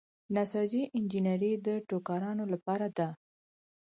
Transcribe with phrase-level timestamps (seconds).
[0.35, 3.07] نساجي انجنیری د ټوکرانو لپاره ده.